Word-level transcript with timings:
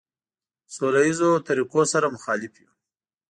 سوله 0.75 0.99
ایزو 1.05 1.29
طریقو 1.47 1.81
سره 1.93 2.07
مخالف 2.15 2.53
یو. 2.63 2.71